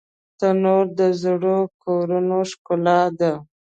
تنور 0.39 0.85
د 0.99 1.01
زړو 1.21 1.59
کورونو 1.83 2.37
ښکلا 2.49 3.01
ده 3.19 3.31